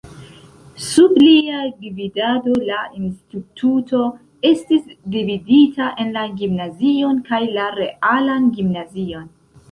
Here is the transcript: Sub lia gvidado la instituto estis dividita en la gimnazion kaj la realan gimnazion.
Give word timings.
Sub 0.83 1.11
lia 1.23 1.57
gvidado 1.81 2.53
la 2.69 2.77
instituto 2.99 3.99
estis 4.49 4.87
dividita 5.15 5.89
en 6.05 6.09
la 6.15 6.23
gimnazion 6.39 7.21
kaj 7.29 7.41
la 7.59 7.67
realan 7.77 8.49
gimnazion. 8.57 9.29